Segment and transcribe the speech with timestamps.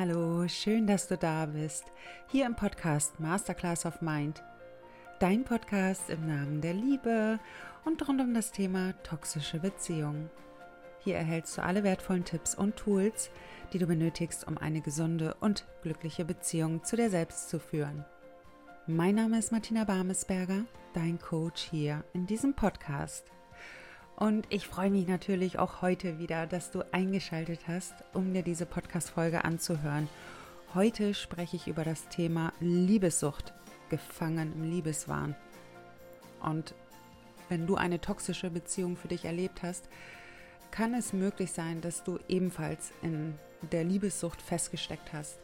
[0.00, 1.84] Hallo, schön, dass du da bist.
[2.28, 4.42] Hier im Podcast Masterclass of Mind.
[5.18, 7.38] Dein Podcast im Namen der Liebe
[7.84, 10.30] und rund um das Thema toxische Beziehungen.
[11.00, 13.28] Hier erhältst du alle wertvollen Tipps und Tools,
[13.74, 18.06] die du benötigst, um eine gesunde und glückliche Beziehung zu dir selbst zu führen.
[18.86, 23.26] Mein Name ist Martina Barmesberger, dein Coach hier in diesem Podcast.
[24.20, 28.66] Und ich freue mich natürlich auch heute wieder, dass du eingeschaltet hast, um dir diese
[28.66, 30.10] Podcast-Folge anzuhören.
[30.74, 33.54] Heute spreche ich über das Thema Liebessucht,
[33.88, 35.34] gefangen im Liebeswahn.
[36.42, 36.74] Und
[37.48, 39.88] wenn du eine toxische Beziehung für dich erlebt hast,
[40.70, 43.38] kann es möglich sein, dass du ebenfalls in
[43.72, 45.40] der Liebessucht festgesteckt hast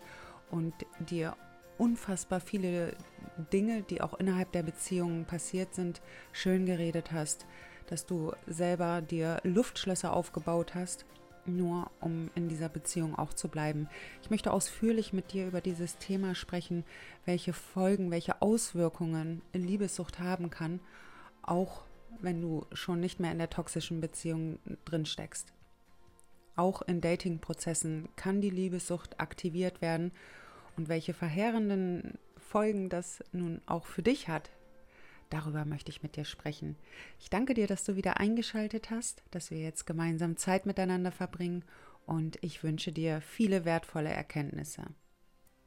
[0.51, 1.35] und dir
[1.79, 2.95] unfassbar viele
[3.55, 6.03] Dinge, die auch innerhalb der Beziehung passiert sind,
[6.33, 7.47] schön geredet hast,
[7.87, 11.05] dass du selber dir Luftschlösser aufgebaut hast,
[11.47, 13.89] nur um in dieser Beziehung auch zu bleiben.
[14.23, 16.85] Ich möchte ausführlich mit dir über dieses Thema sprechen,
[17.25, 20.81] welche Folgen, welche Auswirkungen Liebessucht haben kann,
[21.43, 21.83] auch
[22.21, 25.53] wenn du schon nicht mehr in der toxischen Beziehung drin steckst.
[26.57, 30.13] Auch in Dating-Prozessen kann die Liebessucht aktiviert werden
[30.77, 34.51] und welche verheerenden Folgen das nun auch für dich hat,
[35.31, 36.77] Darüber möchte ich mit dir sprechen.
[37.19, 41.65] Ich danke dir, dass du wieder eingeschaltet hast, dass wir jetzt gemeinsam Zeit miteinander verbringen
[42.05, 44.85] und ich wünsche dir viele wertvolle Erkenntnisse.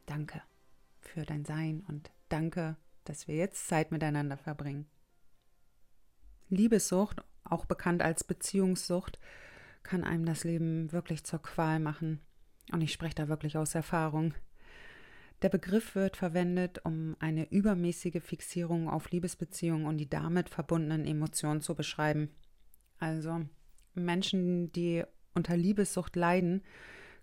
[0.05, 0.41] Danke
[1.01, 4.87] für dein Sein und danke, dass wir jetzt Zeit miteinander verbringen.
[6.49, 9.19] Liebessucht, auch bekannt als Beziehungssucht,
[9.83, 12.21] kann einem das Leben wirklich zur Qual machen.
[12.71, 14.33] Und ich spreche da wirklich aus Erfahrung.
[15.41, 21.61] Der Begriff wird verwendet, um eine übermäßige Fixierung auf Liebesbeziehungen und die damit verbundenen Emotionen
[21.61, 22.29] zu beschreiben.
[22.97, 23.45] Also
[23.93, 26.61] Menschen, die unter Liebessucht leiden,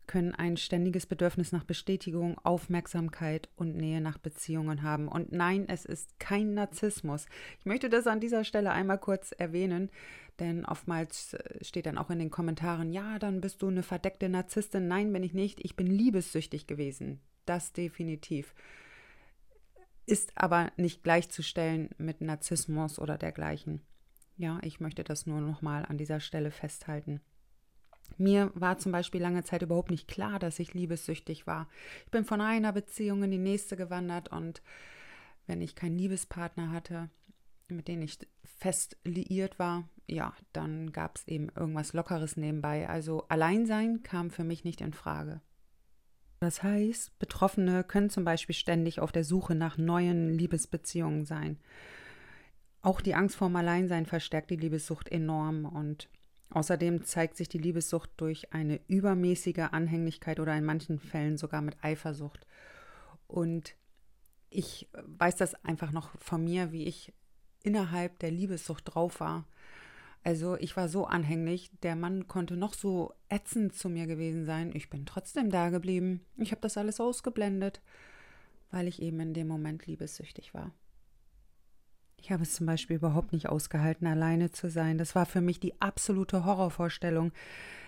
[0.06, 5.08] können ein ständiges Bedürfnis nach Bestätigung, Aufmerksamkeit und Nähe nach Beziehungen haben.
[5.08, 7.26] Und nein, es ist kein Narzissmus.
[7.58, 9.90] Ich möchte das an dieser Stelle einmal kurz erwähnen,
[10.38, 14.28] denn oftmals äh, steht dann auch in den Kommentaren, ja, dann bist du eine verdeckte
[14.28, 14.86] Narzisstin.
[14.86, 15.60] Nein, bin ich nicht.
[15.64, 18.54] Ich bin liebessüchtig gewesen das definitiv.
[20.06, 23.80] Ist aber nicht gleichzustellen mit Narzissmus oder dergleichen.
[24.36, 27.20] Ja, ich möchte das nur nochmal an dieser Stelle festhalten.
[28.18, 31.68] Mir war zum Beispiel lange Zeit überhaupt nicht klar, dass ich liebessüchtig war.
[32.04, 34.62] Ich bin von einer Beziehung in die nächste gewandert und
[35.46, 37.10] wenn ich keinen Liebespartner hatte,
[37.68, 42.88] mit dem ich fest liiert war, ja, dann gab es eben irgendwas Lockeres nebenbei.
[42.88, 45.40] Also Alleinsein kam für mich nicht in Frage.
[46.40, 51.58] Das heißt, Betroffene können zum Beispiel ständig auf der Suche nach neuen Liebesbeziehungen sein.
[52.82, 56.08] Auch die Angst vorm Alleinsein verstärkt die Liebessucht enorm und
[56.50, 61.82] außerdem zeigt sich die Liebessucht durch eine übermäßige Anhänglichkeit oder in manchen Fällen sogar mit
[61.82, 62.46] Eifersucht.
[63.26, 63.74] Und
[64.50, 67.12] ich weiß das einfach noch von mir, wie ich
[67.62, 69.44] innerhalb der Liebessucht drauf war.
[70.26, 74.72] Also ich war so anhänglich, der Mann konnte noch so ätzend zu mir gewesen sein.
[74.74, 76.20] Ich bin trotzdem da geblieben.
[76.36, 77.80] Ich habe das alles ausgeblendet,
[78.72, 80.72] weil ich eben in dem Moment liebessüchtig war.
[82.16, 84.98] Ich habe es zum Beispiel überhaupt nicht ausgehalten, alleine zu sein.
[84.98, 87.30] Das war für mich die absolute Horrorvorstellung.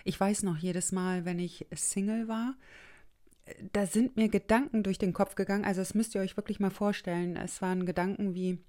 [0.05, 2.55] Ich weiß noch jedes Mal, wenn ich Single war,
[3.73, 5.65] da sind mir Gedanken durch den Kopf gegangen.
[5.65, 7.35] Also das müsst ihr euch wirklich mal vorstellen.
[7.35, 8.59] Es waren Gedanken wie,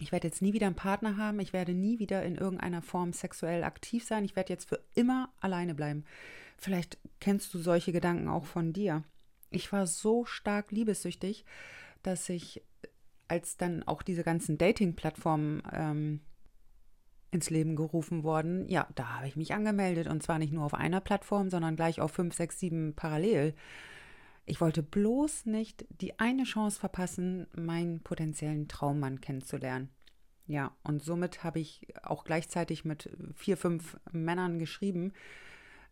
[0.00, 3.12] ich werde jetzt nie wieder einen Partner haben, ich werde nie wieder in irgendeiner Form
[3.12, 6.04] sexuell aktiv sein, ich werde jetzt für immer alleine bleiben.
[6.58, 9.04] Vielleicht kennst du solche Gedanken auch von dir.
[9.50, 11.44] Ich war so stark liebessüchtig,
[12.02, 12.62] dass ich,
[13.28, 16.20] als dann auch diese ganzen Dating-Plattformen ähm,
[17.30, 20.74] ins Leben gerufen wurden, ja, da habe ich mich angemeldet und zwar nicht nur auf
[20.74, 23.54] einer Plattform, sondern gleich auf fünf, sechs, sieben parallel.
[24.50, 29.90] Ich wollte bloß nicht die eine Chance verpassen, meinen potenziellen Traummann kennenzulernen.
[30.48, 35.12] Ja, und somit habe ich auch gleichzeitig mit vier, fünf Männern geschrieben,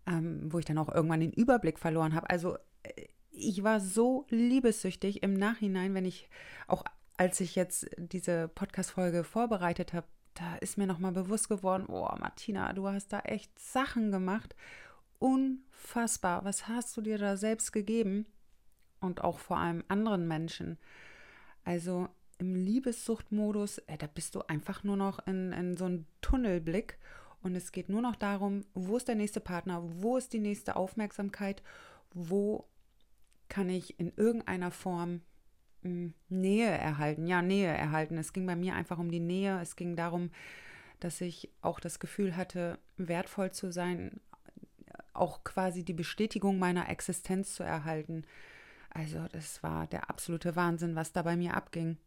[0.09, 2.31] ähm, wo ich dann auch irgendwann den Überblick verloren habe.
[2.31, 6.29] Also äh, ich war so liebessüchtig im Nachhinein, wenn ich
[6.67, 6.83] auch
[7.17, 12.73] als ich jetzt diese Podcast-Folge vorbereitet habe, da ist mir nochmal bewusst geworden, oh Martina,
[12.73, 14.57] du hast da echt Sachen gemacht.
[15.21, 16.45] Unfassbar.
[16.45, 18.27] Was hast du dir da selbst gegeben?
[19.01, 20.79] Und auch vor allem anderen Menschen.
[21.65, 22.09] Also
[22.39, 26.99] im Liebessuchtmodus, äh, da bist du einfach nur noch in, in so einem Tunnelblick
[27.43, 30.77] und es geht nur noch darum, wo ist der nächste Partner, wo ist die nächste
[30.77, 31.63] Aufmerksamkeit,
[32.13, 32.67] wo
[33.49, 35.23] kann ich in irgendeiner Form
[35.83, 37.27] mh, hm, Nähe erhalten.
[37.27, 38.19] Ja, Nähe erhalten.
[38.19, 39.61] Es ging bei mir einfach um die Nähe.
[39.61, 40.31] Es ging darum,
[41.01, 44.21] dass ich auch das Gefühl hatte, wertvoll zu sein,
[45.13, 48.25] auch quasi die Bestätigung meiner Existenz zu erhalten.
[48.91, 51.99] Also das war der absolute Wahnsinn, was da bei mir abging.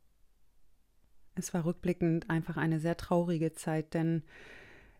[1.36, 4.24] Es war rückblickend einfach eine sehr traurige Zeit, denn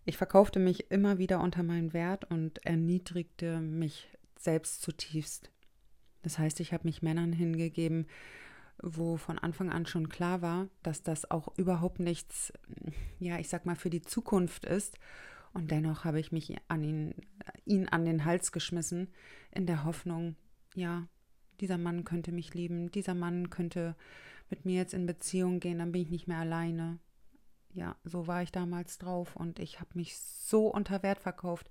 [0.06, 5.52] ich verkaufte mich immer wieder unter meinen Wert und erniedrigte mich selbst zutiefst.
[6.24, 8.08] Das heißt, ich habe mich Männern hingegeben,
[8.82, 12.52] wo von Anfang an schon klar war, dass das auch überhaupt nichts,
[13.20, 14.98] ja, ich sag mal, für die Zukunft ist.
[15.54, 17.14] Und dennoch habe ich mich an ihn,
[17.66, 19.10] ihn an den Hals geschmissen,
[19.52, 20.36] in der Hoffnung,
[20.74, 21.08] ja,
[21.62, 23.96] dieser Mann könnte mich lieben, dieser Mann könnte
[24.50, 27.00] mit mir jetzt in Beziehung gehen, dann bin ich nicht mehr alleine.
[27.74, 31.70] Ja, so war ich damals drauf und ich habe mich so unter Wert verkauft.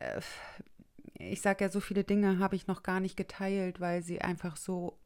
[0.00, 0.20] Äh,
[1.14, 4.56] ich sage ja, so viele Dinge habe ich noch gar nicht geteilt, weil sie einfach
[4.56, 4.98] so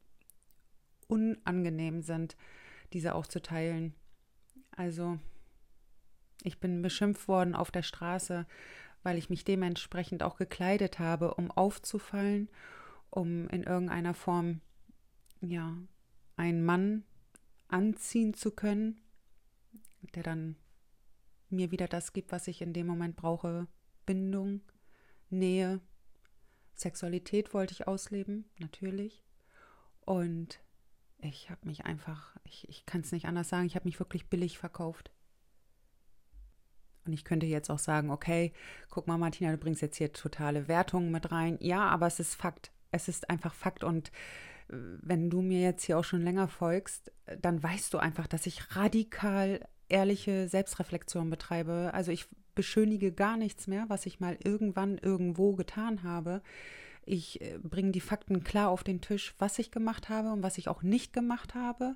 [1.07, 2.35] unangenehm sind,
[2.93, 3.93] diese auch zu teilen.
[4.71, 5.19] Also,
[6.43, 8.47] ich bin beschimpft worden auf der Straße,
[9.03, 12.49] weil ich mich dementsprechend auch gekleidet habe, um aufzufallen,
[13.15, 14.61] um in irgendeiner Form,
[15.39, 15.77] ja,
[16.35, 17.03] einen Mann
[17.69, 19.01] anziehen zu können,
[20.13, 20.57] der dann
[21.49, 23.67] mir wieder das gibt, was ich in dem Moment brauche.
[24.05, 24.61] Bindung,
[25.29, 25.79] Nähe,
[26.73, 29.23] Sexualität wollte ich ausleben, natürlich.
[30.01, 30.59] Und
[31.19, 34.29] ich habe mich einfach, ich, ich kann es nicht anders sagen, ich habe mich wirklich
[34.29, 35.11] billig verkauft.
[37.05, 38.51] Und ich könnte jetzt auch sagen, okay,
[38.89, 41.57] guck mal, Martina, du bringst jetzt hier totale Wertungen mit rein.
[41.61, 42.74] Ja, aber es ist Fakt.
[42.95, 43.83] Es ist einfach Fakt.
[43.83, 44.11] Und
[44.67, 47.11] wenn du mir jetzt hier auch schon länger folgst,
[47.41, 49.59] dann weißt du einfach, dass ich radikal
[49.89, 51.91] ehrliche Selbstreflexion betreibe.
[51.93, 52.25] Also ich
[52.55, 56.41] beschönige gar nichts mehr, was ich mal irgendwann irgendwo getan habe.
[57.05, 60.57] Ich äh, bringe die Fakten klar auf den Tisch, was ich gemacht habe und was
[60.57, 61.95] ich auch nicht gemacht habe,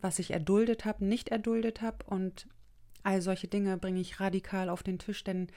[0.00, 2.46] was ich erduldet habe, nicht erduldet habe und
[3.02, 5.48] all solche Dinge bringe ich radikal auf den Tisch, denn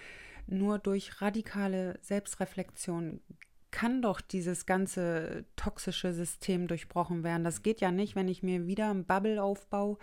[0.48, 3.22] nur durch radikale Selbstreflexion
[3.76, 7.44] kann doch dieses ganze toxische System durchbrochen werden.
[7.44, 9.98] Das geht ja nicht, wenn ich mir wieder ein Bubble aufbaue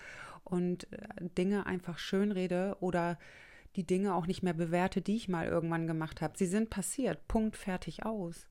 [0.44, 0.98] und äh,
[1.38, 3.18] Dinge einfach schönrede oder
[3.74, 6.36] die Dinge auch nicht mehr bewerte, die ich mal irgendwann gemacht habe.
[6.36, 7.26] Sie sind passiert.
[7.28, 8.46] Punkt, fertig, aus.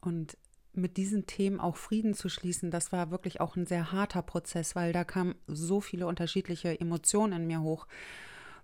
[0.00, 0.36] Und
[0.72, 4.74] mit diesen Themen auch Frieden zu schließen, das war wirklich auch ein sehr harter Prozess,
[4.74, 7.86] weil da kamen so viele unterschiedliche Emotionen in mir hoch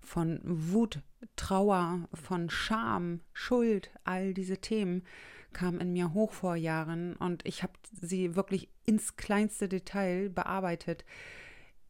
[0.01, 1.01] von Wut,
[1.35, 5.03] Trauer, von Scham, Schuld, all diese Themen
[5.53, 11.05] kamen in mir hoch vor Jahren und ich habe sie wirklich ins kleinste Detail bearbeitet.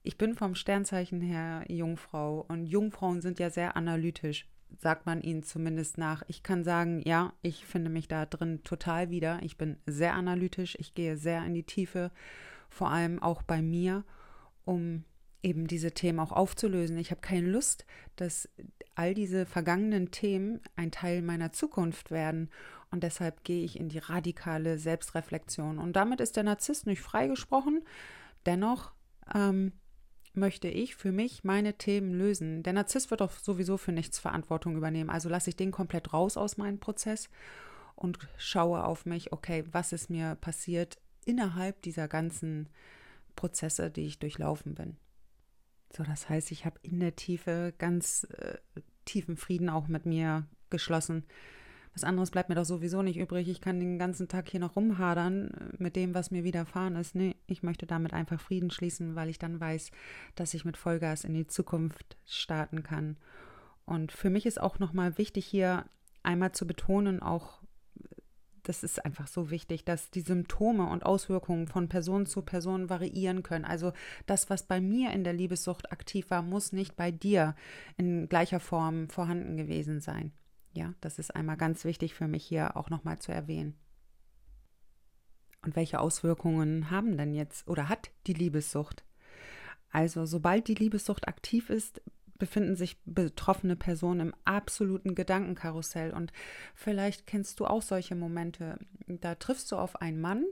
[0.03, 4.47] Ich bin vom Sternzeichen her Jungfrau und Jungfrauen sind ja sehr analytisch,
[4.77, 6.23] sagt man ihnen zumindest nach.
[6.27, 9.39] Ich kann sagen, ja, ich finde mich da drin total wieder.
[9.43, 12.11] Ich bin sehr analytisch, ich gehe sehr in die Tiefe,
[12.69, 14.05] vor allem auch bei mir,
[14.63, 15.03] um
[15.41, 16.97] eben diese Themen auch aufzulösen.
[16.97, 18.49] Ich habe keine Lust, dass
[18.95, 22.49] all diese vergangenen Themen ein Teil meiner Zukunft werden.
[22.91, 25.77] Und deshalb gehe ich in die radikale Selbstreflexion.
[25.77, 27.83] Und damit ist der Narzisst nicht freigesprochen.
[28.45, 28.91] Dennoch
[29.33, 29.73] ähm,
[30.33, 32.63] möchte ich für mich meine Themen lösen.
[32.63, 35.09] Der Narzisst wird doch sowieso für nichts Verantwortung übernehmen.
[35.09, 37.29] Also lasse ich den komplett raus aus meinem Prozess
[37.95, 42.69] und schaue auf mich, okay, was ist mir passiert innerhalb dieser ganzen
[43.35, 44.97] Prozesse, die ich durchlaufen bin.
[45.95, 48.57] So, das heißt, ich habe in der Tiefe ganz äh,
[49.05, 51.23] tiefen Frieden auch mit mir geschlossen.
[51.93, 53.49] Was anderes bleibt mir doch sowieso nicht übrig.
[53.49, 57.15] Ich kann den ganzen Tag hier noch rumhadern äh, mit dem, was mir widerfahren ist.
[57.15, 59.91] Nee, ich möchte damit einfach Frieden schließen, weil ich dann weiß,
[60.35, 63.17] dass ich mit Vollgas in die Zukunft starten kann.
[63.85, 65.85] Und für mich ist auch nochmal wichtig, hier
[66.21, 67.58] einmal zu betonen, auch
[68.69, 73.41] das ist einfach so wichtig, dass die Symptome und Auswirkungen von Person zu Person variieren
[73.41, 73.65] können.
[73.65, 73.93] Also
[74.27, 77.55] das, was bei mir in der Liebessucht aktiv war, muss nicht bei dir
[77.97, 80.33] in gleicher Form vorhanden gewesen sein.
[80.71, 83.73] Ja, das ist einmal ganz wichtig für mich hier auch nochmal zu erwähnen.
[85.63, 89.03] Und welche Auswirkungen haben denn jetzt oder hat die Liebessucht?
[89.91, 92.03] Also, sobald die Liebessucht aktiv ist,
[92.39, 96.11] befinden sich betroffene Personen im absoluten Gedankenkarussell.
[96.11, 96.31] Und
[96.73, 98.79] vielleicht kennst du auch solche Momente.
[99.07, 100.45] Da triffst du auf einen Mann,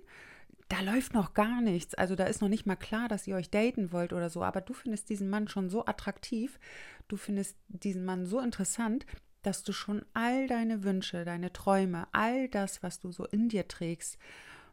[0.70, 1.96] da läuft noch gar nichts.
[1.96, 4.44] Also da ist noch nicht mal klar, dass ihr euch daten wollt oder so.
[4.44, 6.60] Aber du findest diesen Mann schon so attraktiv,
[7.08, 9.06] du findest diesen Mann so interessant,
[9.44, 13.68] dass du schon all deine Wünsche, deine Träume, all das, was du so in dir
[13.68, 14.18] trägst,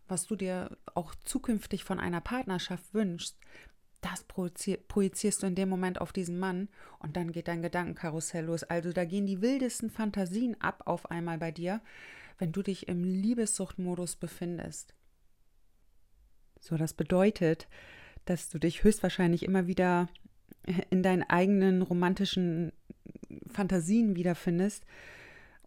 [0.09, 3.39] was du dir auch zukünftig von einer Partnerschaft wünschst,
[4.05, 6.69] das projizierst du in dem Moment auf diesen Mann
[6.99, 8.63] und dann geht dein Gedankenkarussell los.
[8.63, 11.81] Also da gehen die wildesten Fantasien ab auf einmal bei dir,
[12.39, 14.95] wenn du dich im Liebessuchtmodus befindest.
[16.61, 17.67] So, das bedeutet,
[18.27, 20.09] dass du dich höchstwahrscheinlich immer wieder
[20.91, 22.73] in deinen eigenen romantischen
[23.49, 24.85] Fantasien wiederfindest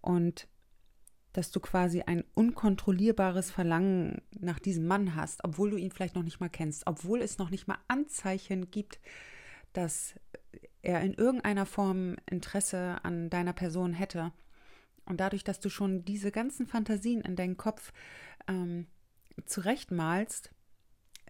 [0.02, 0.48] und
[1.38, 6.24] dass du quasi ein unkontrollierbares Verlangen nach diesem Mann hast, obwohl du ihn vielleicht noch
[6.24, 9.00] nicht mal kennst, obwohl es noch nicht mal Anzeichen gibt,
[9.72, 10.16] dass
[10.82, 14.32] er in irgendeiner Form Interesse an deiner Person hätte.
[15.06, 17.94] Und dadurch, dass du schon diese ganzen Fantasien in deinen Kopf
[18.48, 18.88] ähm,
[19.46, 20.50] zurechtmalst,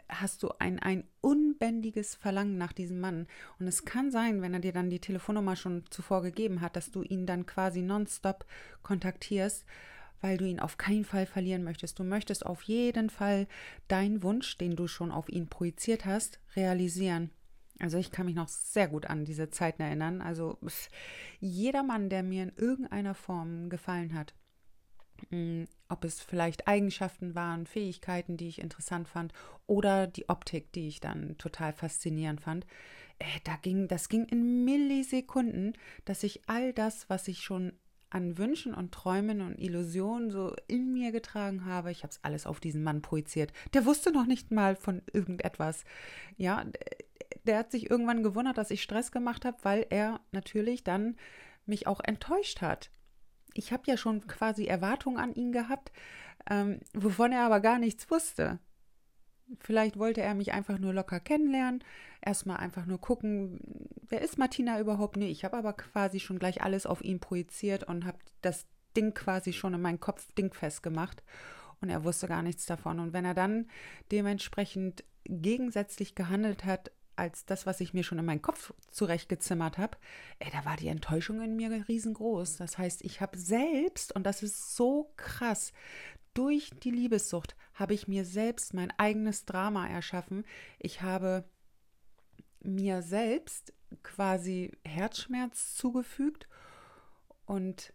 [0.08, 3.28] hast du ein, ein unbändiges Verlangen nach diesem Mann.
[3.60, 6.92] Und es kann sein, wenn er dir dann die Telefonnummer schon zuvor gegeben hat, dass
[6.92, 8.46] du ihn dann quasi nonstop
[8.84, 9.66] kontaktierst
[10.22, 12.00] weil du ihn auf keinen Fall verlieren möchtest.
[12.00, 13.48] Du möchtest auf jeden Fall
[13.88, 17.32] deinen Wunsch, den du schon auf ihn projiziert hast, realisieren.
[17.80, 20.22] Also ich kann mich noch sehr gut an diese Zeiten erinnern.
[20.22, 20.58] Also
[21.40, 24.34] jeder Mann, der mir in irgendeiner Form gefallen hat,
[25.30, 29.34] mm, ob es vielleicht Eigenschaften waren, Fähigkeiten, die ich interessant fand,
[29.68, 32.66] oder die Optik, die ich dann total faszinierend fand.
[33.20, 35.74] Äh, da ging, das ging in Millisekunden,
[36.06, 37.74] dass ich all das, was ich schon
[38.10, 41.92] an Wünschen und Träumen und Illusionen so in mir getragen habe.
[41.92, 43.52] Ich habe es alles auf diesen Mann projiziert.
[43.74, 45.84] Der wusste noch nicht mal von irgendetwas.
[46.38, 46.64] Ja,
[47.46, 51.16] der hat sich irgendwann gewundert, dass ich Stress gemacht habe, weil er natürlich dann
[51.66, 52.92] mich auch enttäuscht hat.
[53.54, 55.92] Ich habe ja schon quasi Erwartungen an ihn gehabt,
[56.50, 58.60] ähm, wovon er aber gar nichts wusste.
[59.60, 61.84] Vielleicht wollte er mich einfach nur locker kennenlernen,
[62.22, 63.60] erstmal einfach nur gucken,
[64.10, 65.18] wer ist Martina überhaupt?
[65.18, 69.14] Nee, ich habe aber quasi schon gleich alles auf ihn projiziert und habe das Ding
[69.14, 71.24] quasi schon in meinen Kopf dingfest gemacht
[71.82, 73.00] und er wusste gar nichts davon.
[73.00, 73.70] Und wenn er dann
[74.12, 79.98] dementsprechend gegensätzlich gehandelt hat, als das, was ich mir schon in meinen Kopf zurechtgezimmert habe,
[80.52, 82.58] da war die Enttäuschung in mir riesengroß.
[82.58, 85.74] Das heißt, ich habe selbst, und das ist so krass,
[86.34, 90.46] durch die Liebessucht habe ich mir selbst mein eigenes Drama erschaffen.
[90.80, 91.44] Ich habe
[92.62, 96.48] mir selbst quasi Herzschmerz zugefügt
[97.46, 97.94] und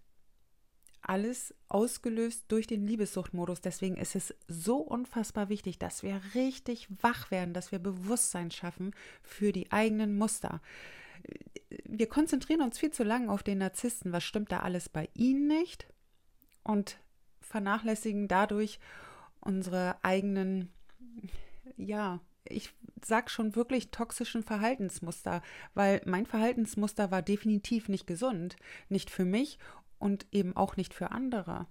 [1.03, 3.61] alles ausgelöst durch den Liebessuchtmodus.
[3.61, 8.93] Deswegen ist es so unfassbar wichtig, dass wir richtig wach werden, dass wir Bewusstsein schaffen
[9.23, 10.61] für die eigenen Muster.
[11.85, 14.13] Wir konzentrieren uns viel zu lange auf den Narzissten.
[14.13, 15.87] Was stimmt da alles bei ihnen nicht?
[16.63, 16.99] Und
[17.41, 18.79] vernachlässigen dadurch
[19.41, 20.73] unsere eigenen,
[21.77, 22.71] ja, ich
[23.05, 25.43] sag schon wirklich toxischen Verhaltensmuster,
[25.75, 28.57] weil mein Verhaltensmuster war definitiv nicht gesund,
[28.89, 29.59] nicht für mich
[30.03, 31.67] und eben auch nicht für andere.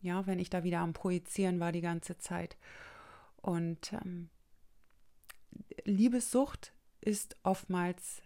[0.00, 2.56] Ja, wenn ich da wieder am Projizieren war die ganze Zeit.
[3.36, 4.30] Und ähm,
[5.84, 8.22] Liebessucht ist oftmals,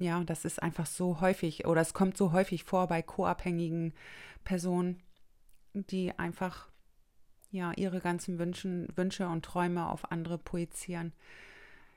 [0.00, 3.94] ja, das ist einfach so häufig oder es kommt so häufig vor bei co-abhängigen
[4.42, 5.00] Personen,
[5.72, 6.68] die einfach
[7.52, 11.12] ja ihre ganzen Wünschen, Wünsche und Träume auf andere projizieren.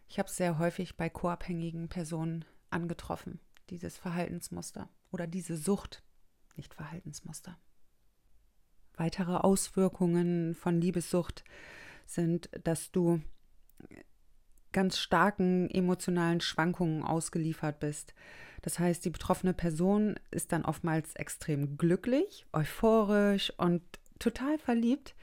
[0.08, 3.40] Ich habe es sehr häufig bei co-abhängigen Personen angetroffen,
[3.72, 6.04] dieses Verhaltensmuster oder diese Sucht,
[6.58, 7.58] nicht Verhaltensmuster.
[8.96, 11.44] Weitere Auswirkungen von Liebessucht
[12.06, 13.22] sind, dass du
[14.72, 18.14] ganz starken emotionalen Schwankungen ausgeliefert bist.
[18.62, 23.82] Das heißt, die betroffene Person ist dann oftmals extrem glücklich, euphorisch und
[24.20, 25.16] total verliebt,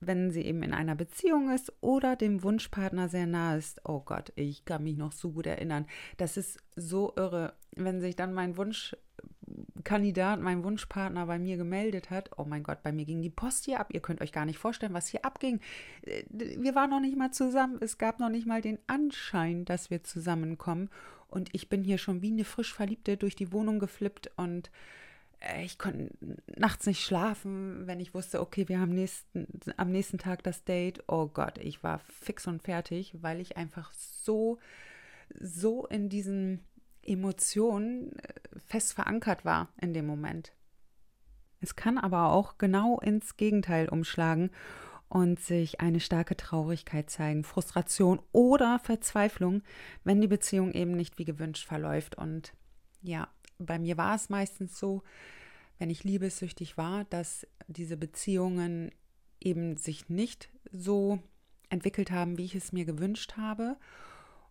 [0.00, 3.80] wenn sie eben in einer Beziehung ist oder dem Wunschpartner sehr nah ist.
[3.84, 5.86] Oh Gott, ich kann mich noch so gut erinnern.
[6.16, 8.56] Das ist so irre, wenn sich dann mein
[9.82, 12.30] Wunschkandidat, mein Wunschpartner bei mir gemeldet hat.
[12.36, 13.88] Oh mein Gott, bei mir ging die Post hier ab.
[13.92, 15.60] Ihr könnt euch gar nicht vorstellen, was hier abging.
[16.30, 17.78] Wir waren noch nicht mal zusammen.
[17.80, 20.88] Es gab noch nicht mal den Anschein, dass wir zusammenkommen.
[21.26, 24.70] Und ich bin hier schon wie eine frisch Verliebte durch die Wohnung geflippt und
[25.40, 26.10] äh, ich konnte
[26.56, 29.48] nachts nicht schlafen, wenn ich wusste, okay, wir haben nächsten,
[29.78, 31.02] am nächsten Tag das Date.
[31.08, 34.58] Oh Gott, ich war fix und fertig, weil ich einfach so,
[35.40, 36.60] so in diesen
[37.02, 40.52] Emotionen äh, fest verankert war in dem Moment.
[41.60, 44.50] Es kann aber auch genau ins Gegenteil umschlagen
[45.08, 49.62] und sich eine starke Traurigkeit zeigen, Frustration oder Verzweiflung,
[50.04, 52.16] wenn die Beziehung eben nicht wie gewünscht verläuft.
[52.16, 52.54] Und
[53.02, 53.28] ja,
[53.58, 55.02] bei mir war es meistens so,
[55.78, 58.90] wenn ich liebessüchtig war, dass diese Beziehungen
[59.38, 61.18] eben sich nicht so
[61.68, 63.76] entwickelt haben, wie ich es mir gewünscht habe.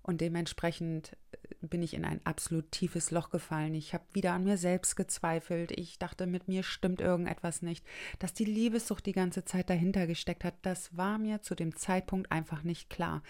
[0.04, 1.18] Und dementsprechend
[1.62, 3.76] bin ich in ein absolut tiefes Loch gefallen.
[3.76, 5.72] Ich habe wieder an mir selbst gezweifelt.
[5.72, 7.86] Ich dachte, mit mir stimmt irgendetwas nicht.
[8.20, 12.32] Dass die Liebessucht die ganze Zeit dahinter gesteckt hat, das war mir zu dem Zeitpunkt
[12.32, 13.22] einfach nicht klar.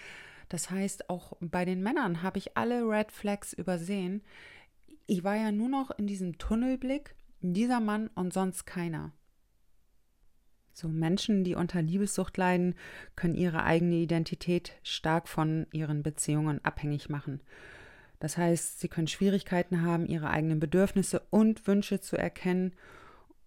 [0.50, 4.22] Das heißt, auch bei den Männern habe ich alle Red Flags übersehen,
[5.08, 9.12] ich war ja nur noch in diesem Tunnelblick, dieser Mann und sonst keiner.
[10.74, 12.76] So Menschen, die unter Liebessucht leiden,
[13.16, 17.42] können ihre eigene Identität stark von ihren Beziehungen abhängig machen.
[18.22, 22.76] Das heißt, sie können Schwierigkeiten haben, ihre eigenen Bedürfnisse und Wünsche zu erkennen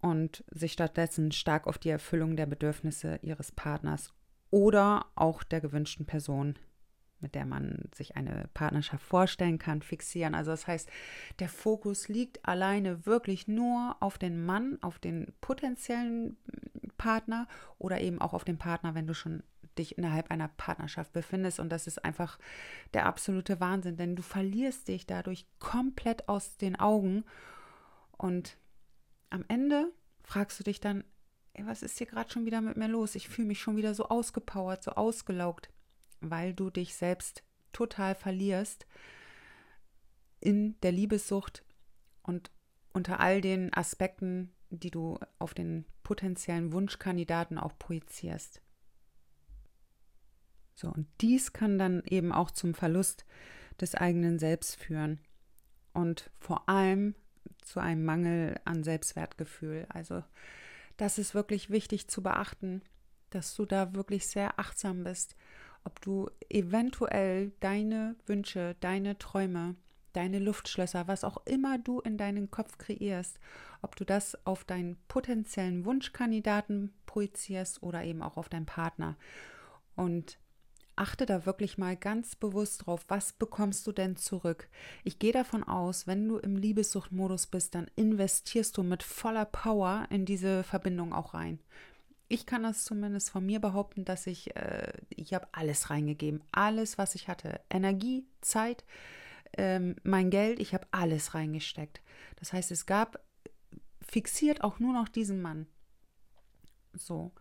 [0.01, 4.13] und sich stattdessen stark auf die Erfüllung der Bedürfnisse ihres Partners
[4.51, 6.57] oder auch der gewünschten Person,
[7.21, 10.35] mit der man sich eine Partnerschaft vorstellen kann, fixieren.
[10.35, 10.91] Also das heißt,
[11.39, 16.37] der Fokus liegt alleine wirklich nur auf den Mann, auf den potenziellen
[16.99, 17.47] Partner
[17.79, 21.61] oder eben auch auf den Partner, wenn du schon dich innerhalb einer Partnerschaft befindest.
[21.61, 22.39] Und das ist einfach
[22.93, 27.25] der absolute Wahnsinn, denn du verlierst dich dadurch komplett aus den Augen.
[28.17, 28.57] Und
[29.31, 31.05] am Ende fragst du dich dann,
[31.55, 33.15] ey, was ist hier gerade schon wieder mit mir los?
[33.15, 35.71] Ich fühle mich schon wieder so ausgepowert, so ausgelaugt,
[36.21, 38.87] weil du dich selbst total verlierst
[40.41, 41.65] in der Liebessucht
[42.23, 42.51] und
[42.93, 48.61] unter all den Aspekten, die du auf den potenziellen Wunschkandidaten auch projizierst.
[50.75, 53.25] So, und dies kann dann eben auch zum Verlust
[53.81, 55.21] des eigenen Selbst führen
[55.93, 57.15] und vor allem
[57.63, 59.87] zu einem Mangel an Selbstwertgefühl.
[59.89, 60.23] Also
[60.97, 62.83] das ist wirklich wichtig zu beachten,
[63.31, 65.37] dass du da wirklich sehr achtsam bist,
[65.85, 69.77] ob du eventuell deine Wünsche, deine Träume,
[70.13, 73.39] deine Luftschlösser, was auch immer du in deinen Kopf kreierst,
[73.83, 79.17] ob du das auf deinen potenziellen Wunschkandidaten projizierst oder eben auch auf deinen Partner.
[79.97, 80.39] Und
[80.97, 84.69] achte da wirklich mal ganz bewusst drauf, was bekommst du denn zurück?
[85.03, 90.07] Ich gehe davon aus, wenn du im Liebessuchtmodus bist, dann investierst du mit voller Power
[90.11, 91.59] in diese Verbindung auch rein.
[92.29, 96.99] Ich kann das zumindest von mir behaupten, dass ich, äh, ich habe alles reingegeben, alles,
[96.99, 98.85] was ich hatte, Energie, Zeit,
[99.57, 102.01] ähm, mein Geld, ich habe alles reingesteckt.
[102.37, 103.21] Das heißt, es gab
[104.01, 105.67] fixiert auch nur noch diesen Mann.
[106.93, 107.33] So.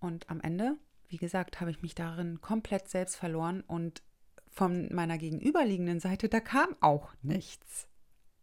[0.00, 0.76] Und am Ende
[1.08, 4.02] wie gesagt, habe ich mich darin komplett selbst verloren und
[4.50, 7.86] von meiner gegenüberliegenden Seite, da kam auch nichts.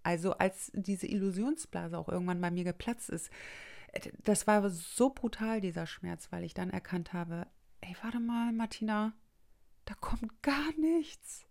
[0.03, 3.29] Also als diese Illusionsblase auch irgendwann bei mir geplatzt ist,
[4.23, 7.47] das war so brutal, dieser Schmerz, weil ich dann erkannt habe,
[7.81, 9.13] ey, warte mal, Martina,
[9.85, 11.45] da kommt gar nichts.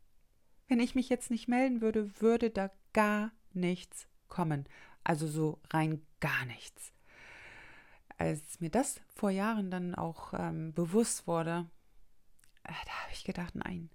[0.69, 4.67] Wenn ich mich jetzt nicht melden würde, würde da gar nichts kommen.
[5.05, 6.94] Also so rein gar nichts
[8.17, 11.67] als mir das vor Jahren dann auch ähm, bewusst wurde,
[12.65, 13.91] äh, da habe ich gedacht, nein,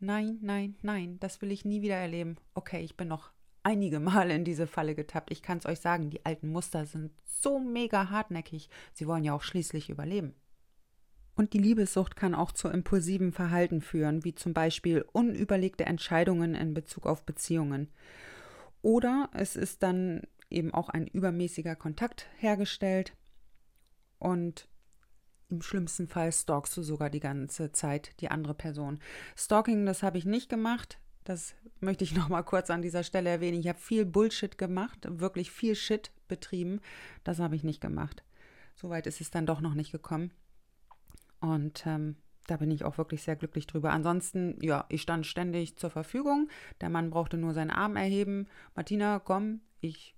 [0.00, 2.36] nein, nein, nein, das will ich nie wieder erleben.
[2.54, 5.30] Okay, ich bin noch einige Male in diese Falle getappt.
[5.30, 8.68] Ich kann es euch sagen, die alten Muster sind so mega hartnäckig.
[8.92, 10.34] Sie wollen ja auch schließlich überleben.
[11.34, 16.74] Und die Liebessucht kann auch zu impulsiven Verhalten führen, wie zum Beispiel unüberlegte Entscheidungen in
[16.74, 17.92] Bezug auf Beziehungen.
[18.82, 23.12] Oder es ist dann eben auch ein übermäßiger Kontakt hergestellt,
[24.18, 24.68] und
[25.50, 28.98] im schlimmsten Fall stalkst du sogar die ganze Zeit die andere Person.
[29.36, 30.98] Stalking, das habe ich nicht gemacht.
[31.24, 33.60] Das möchte ich noch mal kurz an dieser Stelle erwähnen.
[33.60, 36.80] Ich habe viel Bullshit gemacht, wirklich viel Shit betrieben.
[37.24, 38.22] Das habe ich nicht gemacht.
[38.74, 40.32] Soweit ist es dann doch noch nicht gekommen.
[41.40, 43.92] Und ähm, da bin ich auch wirklich sehr glücklich drüber.
[43.92, 46.48] Ansonsten, ja, ich stand ständig zur Verfügung.
[46.80, 48.46] Der Mann brauchte nur seinen Arm erheben.
[48.74, 50.14] Martina, komm, ich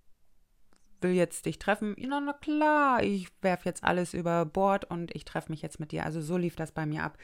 [1.02, 1.94] will jetzt dich treffen.
[1.98, 5.92] Ja, na klar, ich werfe jetzt alles über Bord und ich treffe mich jetzt mit
[5.92, 6.04] dir.
[6.04, 7.18] Also so lief das bei mir ab.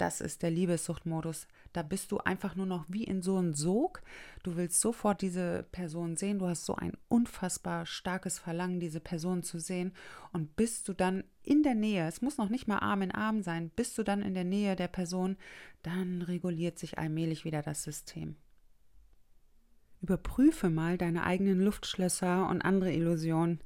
[0.00, 1.46] Das ist der Liebessuchtmodus.
[1.74, 4.00] Da bist du einfach nur noch wie in so einem Sog.
[4.42, 6.38] Du willst sofort diese Person sehen.
[6.38, 9.92] Du hast so ein unfassbar starkes Verlangen, diese Person zu sehen.
[10.32, 13.42] Und bist du dann in der Nähe, es muss noch nicht mal Arm in Arm
[13.42, 15.36] sein, bist du dann in der Nähe der Person,
[15.82, 18.36] dann reguliert sich allmählich wieder das System.
[20.02, 23.60] Überprüfe mal deine eigenen Luftschlösser und andere Illusionen.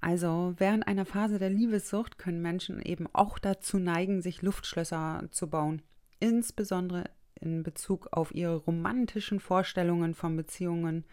[0.00, 5.48] Also während einer Phase der Liebessucht können Menschen eben auch dazu neigen, sich Luftschlösser zu
[5.48, 5.80] bauen.
[6.20, 7.04] Insbesondere
[7.40, 11.04] in Bezug auf ihre romantischen Vorstellungen von Beziehungen.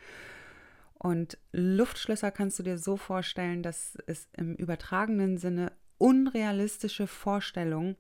[0.94, 7.96] Und Luftschlösser kannst du dir so vorstellen, dass es im übertragenen Sinne unrealistische Vorstellungen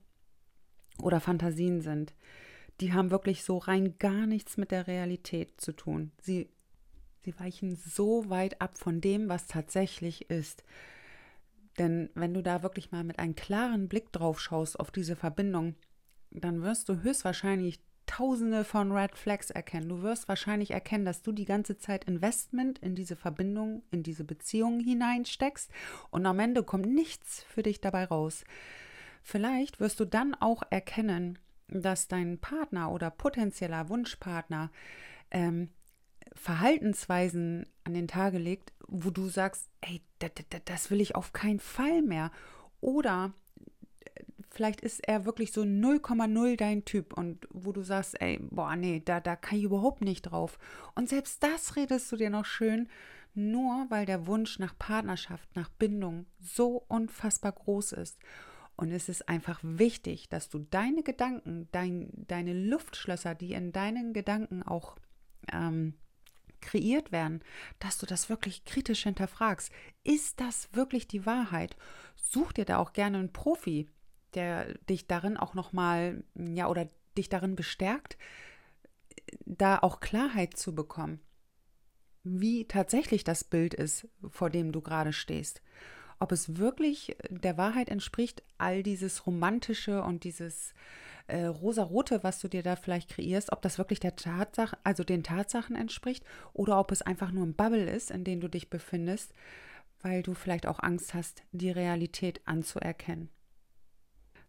[0.99, 2.13] oder Fantasien sind
[2.81, 6.11] die haben wirklich so rein gar nichts mit der Realität zu tun.
[6.19, 6.49] Sie,
[7.23, 10.63] sie weichen so weit ab von dem, was tatsächlich ist.
[11.77, 15.75] Denn wenn du da wirklich mal mit einem klaren Blick drauf schaust auf diese Verbindung,
[16.31, 19.87] dann wirst du höchstwahrscheinlich tausende von Red Flags erkennen.
[19.87, 24.23] Du wirst wahrscheinlich erkennen, dass du die ganze Zeit Investment in diese Verbindung, in diese
[24.23, 25.71] Beziehung hineinsteckst
[26.09, 28.43] und am Ende kommt nichts für dich dabei raus.
[29.23, 31.37] Vielleicht wirst du dann auch erkennen,
[31.71, 34.71] dass dein Partner oder potenzieller Wunschpartner
[35.31, 35.69] ähm,
[36.33, 40.01] Verhaltensweisen an den Tage legt, wo du sagst, ey,
[40.65, 42.31] das will ich auf keinen Fall mehr.
[42.79, 43.33] Oder
[44.03, 48.75] äh, vielleicht ist er wirklich so 0,0 dein Typ und wo du sagst, ey, boah,
[48.75, 50.57] nee, da, da kann ich überhaupt nicht drauf.
[50.95, 52.87] Und selbst das redest du dir noch schön,
[53.33, 58.19] nur weil der Wunsch nach Partnerschaft, nach Bindung so unfassbar groß ist.
[58.81, 64.11] Und es ist einfach wichtig, dass du deine Gedanken, dein, deine Luftschlösser, die in deinen
[64.11, 64.95] Gedanken auch
[65.53, 65.93] ähm,
[66.61, 67.43] kreiert werden,
[67.77, 69.71] dass du das wirklich kritisch hinterfragst.
[70.03, 71.77] Ist das wirklich die Wahrheit?
[72.15, 73.87] Such dir da auch gerne einen Profi,
[74.33, 78.17] der dich darin auch nochmal, ja, oder dich darin bestärkt,
[79.45, 81.19] da auch Klarheit zu bekommen,
[82.23, 85.61] wie tatsächlich das Bild ist, vor dem du gerade stehst.
[86.21, 90.75] Ob es wirklich der Wahrheit entspricht, all dieses Romantische und dieses
[91.25, 95.23] äh, rosarote, was du dir da vielleicht kreierst, ob das wirklich der Tatsache, also den
[95.23, 99.33] Tatsachen entspricht, oder ob es einfach nur ein Bubble ist, in dem du dich befindest,
[100.03, 103.29] weil du vielleicht auch Angst hast, die Realität anzuerkennen.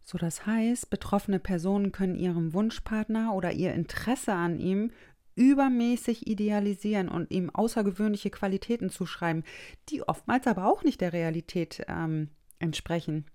[0.03, 4.91] So, das heißt, betroffene Personen können ihrem Wunschpartner oder ihr Interesse an ihm
[5.35, 9.43] übermäßig idealisieren und ihm außergewöhnliche Qualitäten zuschreiben,
[9.89, 13.25] die oftmals aber auch nicht der Realität ähm, entsprechen.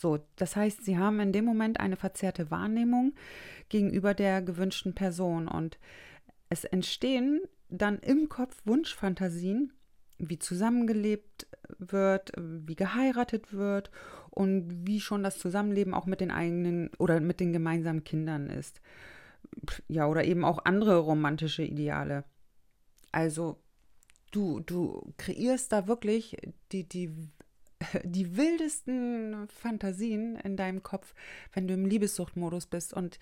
[0.00, 3.14] So, das heißt, sie haben in dem Moment eine verzerrte Wahrnehmung
[3.68, 5.78] gegenüber der gewünschten Person und
[6.48, 9.72] es entstehen dann im Kopf Wunschfantasien,
[10.18, 11.46] wie zusammengelebt
[11.78, 13.90] wird, wie geheiratet wird
[14.30, 18.80] und wie schon das Zusammenleben auch mit den eigenen oder mit den gemeinsamen Kindern ist.
[19.88, 22.24] Ja, oder eben auch andere romantische Ideale.
[23.12, 23.60] Also
[24.30, 26.36] du, du kreierst da wirklich
[26.72, 27.10] die, die,
[28.04, 31.14] die wildesten Fantasien in deinem Kopf,
[31.52, 32.92] wenn du im Liebessuchtmodus bist.
[32.92, 33.18] Und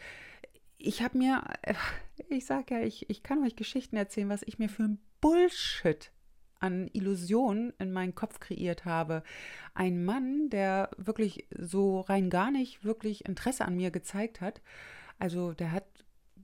[0.78, 1.42] ich habe mir,
[2.28, 6.12] ich sage ja, ich, ich kann euch Geschichten erzählen, was ich mir für ein Bullshit
[6.58, 9.22] an Illusionen in meinen Kopf kreiert habe.
[9.74, 14.62] Ein Mann, der wirklich so rein gar nicht wirklich Interesse an mir gezeigt hat.
[15.18, 15.84] Also der hat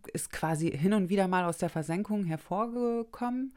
[0.09, 3.55] ist quasi hin und wieder mal aus der Versenkung hervorgekommen,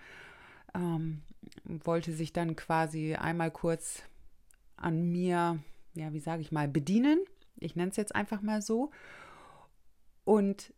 [0.73, 1.21] ähm,
[1.63, 4.03] wollte sich dann quasi einmal kurz
[4.77, 5.59] an mir,
[5.93, 7.19] ja, wie sage ich mal, bedienen.
[7.59, 8.91] Ich nenne es jetzt einfach mal so.
[10.23, 10.73] Und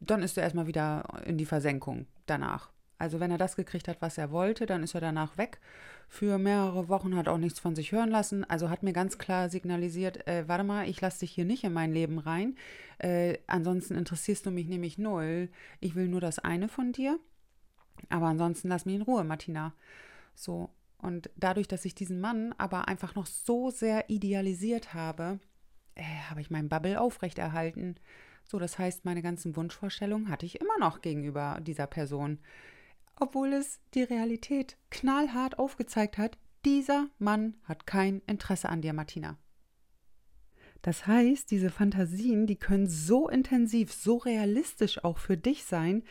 [0.00, 2.71] dann ist er erstmal wieder in die Versenkung danach.
[3.02, 5.58] Also wenn er das gekriegt hat, was er wollte, dann ist er danach weg.
[6.08, 8.44] Für mehrere Wochen hat auch nichts von sich hören lassen.
[8.44, 11.72] Also hat mir ganz klar signalisiert, äh, warte mal, ich lasse dich hier nicht in
[11.72, 12.54] mein Leben rein.
[12.98, 15.48] Äh, ansonsten interessierst du mich nämlich null.
[15.80, 17.18] Ich will nur das eine von dir.
[18.08, 19.74] Aber ansonsten lass mich in Ruhe, Martina.
[20.36, 20.70] So.
[20.98, 25.40] Und dadurch, dass ich diesen Mann aber einfach noch so sehr idealisiert habe,
[25.96, 27.96] äh, habe ich meinen Bubble aufrechterhalten.
[28.44, 32.38] So, das heißt, meine ganzen Wunschvorstellungen hatte ich immer noch gegenüber dieser Person
[33.16, 39.36] obwohl es die Realität knallhart aufgezeigt hat, dieser Mann hat kein Interesse an dir, Martina.
[40.82, 46.02] Das heißt, diese Fantasien, die können so intensiv, so realistisch auch für dich sein,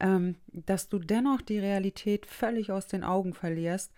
[0.00, 3.92] ähm, dass du dennoch die Realität völlig aus den Augen verlierst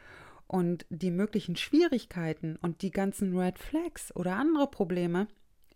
[0.47, 5.29] und die möglichen Schwierigkeiten und die ganzen Red Flags oder andere Probleme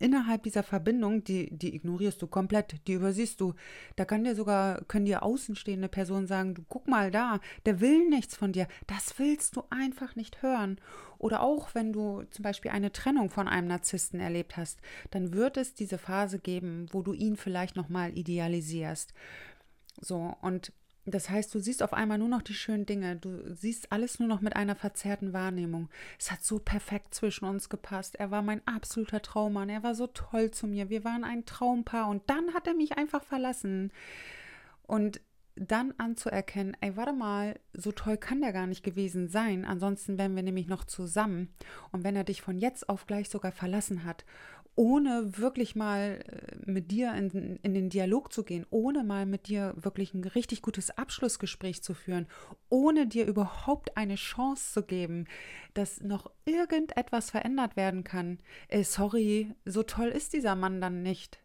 [0.03, 3.53] innerhalb dieser Verbindung, die, die ignorierst du komplett, die übersiehst du.
[3.95, 8.09] Da kann dir sogar, können dir außenstehende Personen sagen, du guck mal da, der will
[8.09, 8.67] nichts von dir.
[8.85, 10.79] Das willst du einfach nicht hören.
[11.19, 15.55] Oder auch wenn du zum Beispiel eine Trennung von einem Narzissten erlebt hast, dann wird
[15.55, 19.13] es diese Phase geben, wo du ihn vielleicht nochmal idealisierst.
[20.01, 20.73] So, und
[21.05, 23.17] das heißt, du siehst auf einmal nur noch die schönen Dinge.
[23.17, 25.89] Du siehst alles nur noch mit einer verzerrten Wahrnehmung.
[26.17, 28.15] Es hat so perfekt zwischen uns gepasst.
[28.15, 29.69] Er war mein absoluter Traummann.
[29.69, 30.89] Er war so toll zu mir.
[30.89, 32.07] Wir waren ein Traumpaar.
[32.07, 33.91] Und dann hat er mich einfach verlassen.
[34.83, 35.19] Und
[35.55, 39.65] dann anzuerkennen, ey, warte mal, so toll kann der gar nicht gewesen sein.
[39.65, 41.53] Ansonsten wären wir nämlich noch zusammen.
[41.91, 44.23] Und wenn er dich von jetzt auf gleich sogar verlassen hat
[44.75, 49.47] ohne wirklich mal äh, mit dir in, in den Dialog zu gehen, ohne mal mit
[49.47, 52.27] dir wirklich ein richtig gutes Abschlussgespräch zu führen,
[52.69, 55.25] ohne dir überhaupt eine Chance zu geben,
[55.73, 58.39] dass noch irgendetwas verändert werden kann.
[58.67, 61.39] Äh, sorry, so toll ist dieser Mann dann nicht.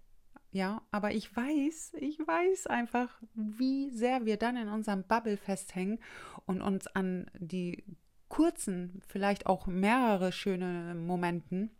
[0.51, 5.99] Ja, aber ich weiß, ich weiß einfach, wie sehr wir dann in unserem Bubble festhängen
[6.47, 7.85] und uns an die
[8.29, 11.71] kurzen, vielleicht auch mehrere schöne Momenten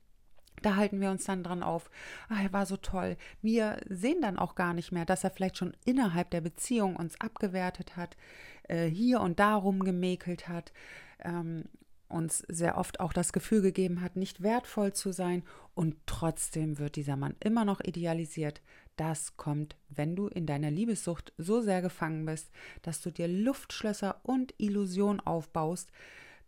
[0.63, 1.91] da halten wir uns dann dran auf.
[2.29, 3.17] Ah, er war so toll.
[3.43, 7.21] Wir sehen dann auch gar nicht mehr, dass er vielleicht schon innerhalb der Beziehung uns
[7.21, 8.17] abgewertet hat,
[8.65, 10.73] äh, hier und da rumgemäkelt hat,
[11.21, 11.65] ähm,
[12.09, 15.43] uns sehr oft auch das Gefühl gegeben hat, nicht wertvoll zu sein.
[15.75, 18.63] Und trotzdem wird dieser Mann immer noch idealisiert.
[18.97, 22.51] Das kommt, wenn du in deiner Liebessucht so sehr gefangen bist,
[22.83, 25.93] dass du dir Luftschlösser und Illusion aufbaust,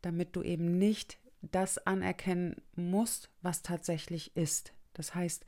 [0.03, 4.73] damit du eben nicht das anerkennen musst, was tatsächlich ist.
[4.93, 5.45] Das heißt,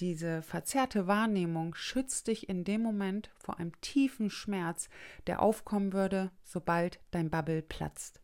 [0.00, 4.88] diese verzerrte Wahrnehmung schützt dich in dem Moment vor einem tiefen Schmerz,
[5.26, 8.20] der aufkommen würde, sobald dein Bubble platzt.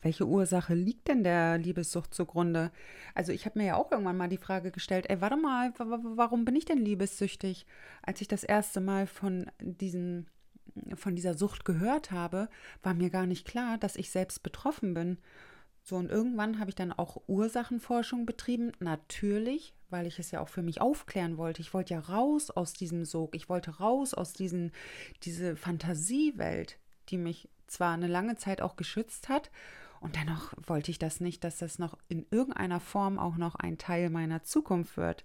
[0.00, 2.70] Welche Ursache liegt denn der Liebessucht zugrunde?
[3.14, 6.44] Also ich habe mir ja auch irgendwann mal die Frage gestellt, ey, warte mal, warum
[6.44, 7.64] bin ich denn liebessüchtig?
[8.02, 10.28] Als ich das erste Mal von diesen
[10.96, 12.48] von dieser Sucht gehört habe,
[12.82, 15.18] war mir gar nicht klar, dass ich selbst betroffen bin.
[15.86, 18.72] So, und irgendwann habe ich dann auch Ursachenforschung betrieben.
[18.80, 21.60] Natürlich, weil ich es ja auch für mich aufklären wollte.
[21.60, 23.36] Ich wollte ja raus aus diesem Sog.
[23.36, 24.72] Ich wollte raus aus diesen,
[25.24, 26.78] diese Fantasiewelt,
[27.10, 29.50] die mich zwar eine lange Zeit auch geschützt hat.
[30.00, 33.76] Und dennoch wollte ich das nicht, dass das noch in irgendeiner Form auch noch ein
[33.76, 35.24] Teil meiner Zukunft wird.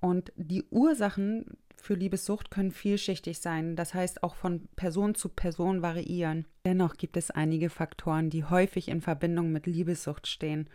[0.00, 5.82] Und die Ursachen für Liebessucht können vielschichtig sein, das heißt auch von Person zu Person
[5.82, 6.46] variieren.
[6.64, 10.68] Dennoch gibt es einige Faktoren, die häufig in Verbindung mit Liebessucht stehen.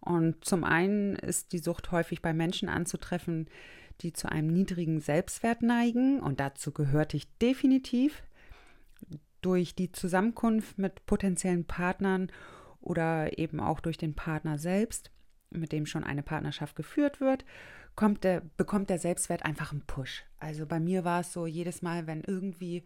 [0.00, 3.48] Und zum einen ist die Sucht häufig bei Menschen anzutreffen,
[4.00, 8.22] die zu einem niedrigen Selbstwert neigen, und dazu gehörte ich definitiv.
[9.40, 12.30] Durch die Zusammenkunft mit potenziellen Partnern
[12.80, 15.10] oder eben auch durch den Partner selbst,
[15.50, 17.44] mit dem schon eine Partnerschaft geführt wird,
[17.94, 20.24] kommt der, bekommt der Selbstwert einfach einen Push.
[20.38, 22.84] Also bei mir war es so, jedes Mal, wenn irgendwie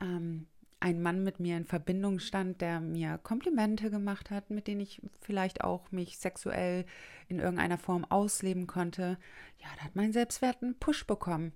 [0.00, 0.46] ähm,
[0.84, 5.00] ein Mann mit mir in Verbindung stand, der mir Komplimente gemacht hat, mit denen ich
[5.22, 6.84] vielleicht auch mich sexuell
[7.26, 9.18] in irgendeiner Form ausleben konnte,
[9.58, 11.52] ja, da hat mein Selbstwert einen Push bekommen.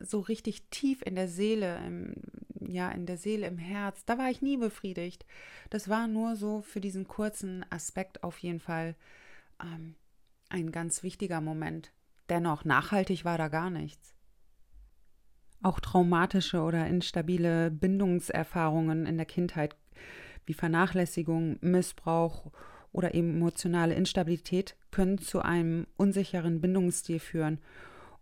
[0.00, 2.14] So richtig tief in der Seele, im,
[2.60, 5.26] ja, in der Seele, im Herz, da war ich nie befriedigt.
[5.70, 8.94] Das war nur so für diesen kurzen Aspekt auf jeden Fall
[9.60, 9.96] ähm,
[10.48, 11.92] ein ganz wichtiger Moment.
[12.28, 14.14] Dennoch, nachhaltig war da gar nichts.
[15.62, 19.76] Auch traumatische oder instabile Bindungserfahrungen in der Kindheit
[20.46, 22.50] wie Vernachlässigung, Missbrauch
[22.92, 27.58] oder emotionale Instabilität können zu einem unsicheren Bindungsstil führen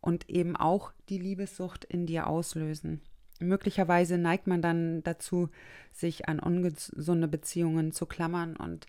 [0.00, 3.00] und eben auch die Liebessucht in dir auslösen.
[3.40, 5.48] Möglicherweise neigt man dann dazu,
[5.90, 8.86] sich an ungesunde Beziehungen zu klammern und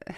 [0.00, 0.12] äh,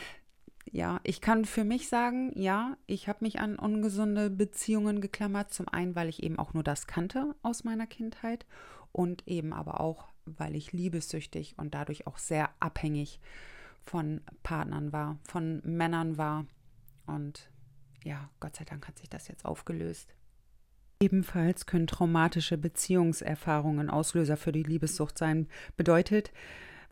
[0.73, 5.53] ja, ich kann für mich sagen, ja, ich habe mich an ungesunde Beziehungen geklammert.
[5.53, 8.47] Zum einen, weil ich eben auch nur das kannte aus meiner Kindheit
[8.93, 13.21] und eben aber auch, weil ich liebessüchtig und dadurch auch sehr abhängig
[13.85, 16.47] von Partnern war, von Männern war.
[17.07, 17.51] Und
[18.05, 20.15] ja, Gott sei Dank hat sich das jetzt aufgelöst.
[21.01, 25.47] Ebenfalls können traumatische Beziehungserfahrungen Auslöser für die Liebessucht sein.
[25.77, 26.33] Bedeutet,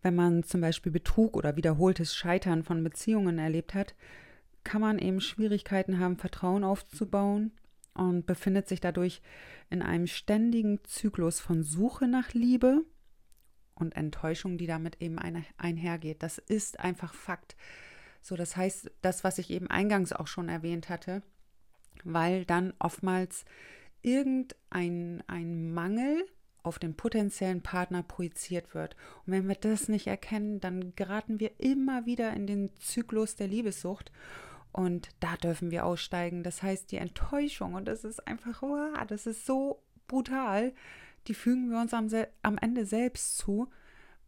[0.06, 3.96] wenn man zum Beispiel Betrug oder wiederholtes Scheitern von Beziehungen erlebt hat,
[4.62, 7.50] kann man eben Schwierigkeiten haben, Vertrauen aufzubauen
[7.92, 9.20] und befindet sich dadurch
[9.68, 12.84] in einem ständigen Zyklus von Suche nach Liebe
[13.74, 15.18] und Enttäuschung, die damit eben
[15.58, 16.22] einhergeht.
[16.22, 17.56] Das ist einfach Fakt.
[18.22, 21.24] So, das heißt, das, was ich eben eingangs auch schon erwähnt hatte,
[22.04, 23.44] weil dann oftmals
[24.02, 26.24] irgendein ein Mangel
[26.66, 28.96] auf den potenziellen Partner projiziert wird.
[29.24, 33.48] Und wenn wir das nicht erkennen, dann geraten wir immer wieder in den Zyklus der
[33.48, 34.10] Liebessucht.
[34.72, 36.42] Und da dürfen wir aussteigen.
[36.42, 40.74] Das heißt, die Enttäuschung, und das ist einfach, wow, das ist so brutal,
[41.28, 42.08] die fügen wir uns am,
[42.42, 43.68] am Ende selbst zu,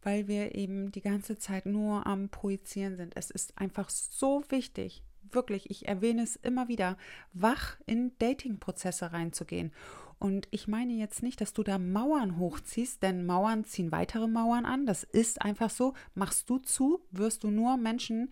[0.01, 3.15] weil wir eben die ganze Zeit nur am Projizieren sind.
[3.15, 6.97] Es ist einfach so wichtig, wirklich, ich erwähne es immer wieder,
[7.33, 9.71] wach in Dating-Prozesse reinzugehen
[10.19, 14.65] und ich meine jetzt nicht, dass du da Mauern hochziehst, denn Mauern ziehen weitere Mauern
[14.65, 14.85] an.
[14.85, 15.93] Das ist einfach so.
[16.13, 18.31] Machst du zu, wirst du nur Menschen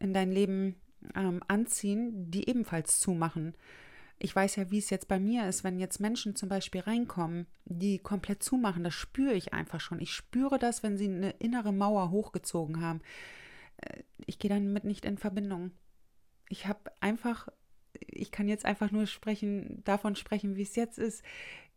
[0.00, 0.74] in dein Leben
[1.14, 3.54] ähm, anziehen, die ebenfalls zumachen.
[4.18, 7.46] Ich weiß ja, wie es jetzt bei mir ist, wenn jetzt Menschen zum Beispiel reinkommen,
[7.66, 10.00] die komplett zumachen, das spüre ich einfach schon.
[10.00, 13.00] Ich spüre das, wenn sie eine innere Mauer hochgezogen haben.
[13.76, 15.70] Äh, ich gehe dann mit nicht in Verbindung.
[16.48, 17.48] Ich habe einfach
[18.06, 21.22] ich kann jetzt einfach nur sprechen, davon sprechen, wie es jetzt ist.